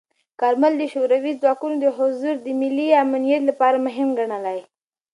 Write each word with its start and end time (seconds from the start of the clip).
کارمل 0.41 0.73
د 0.77 0.83
شوروي 0.93 1.33
ځواکونو 1.41 1.87
حضور 1.97 2.35
د 2.41 2.47
ملي 2.61 2.87
امنیت 3.03 3.41
لپاره 3.49 3.77
مهم 3.87 4.09
ګڼلی. 4.17 4.59